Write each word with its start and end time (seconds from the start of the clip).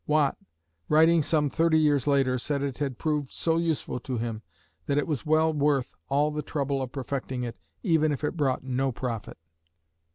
Watt, 0.07 0.35
writing 0.89 1.21
some 1.21 1.47
thirty 1.51 1.77
years 1.77 2.07
later, 2.07 2.39
said 2.39 2.63
it 2.63 2.79
had 2.79 2.97
proved 2.97 3.29
so 3.31 3.57
useful 3.57 3.99
to 3.99 4.17
him 4.17 4.41
that 4.87 4.97
it 4.97 5.05
was 5.05 5.27
well 5.27 5.53
worth 5.53 5.93
all 6.09 6.31
the 6.31 6.41
trouble 6.41 6.81
of 6.81 6.91
perfecting 6.91 7.43
it, 7.43 7.55
even 7.83 8.11
if 8.11 8.23
it 8.23 8.35
brought 8.35 8.63
no 8.63 8.91
profit. 8.91 9.37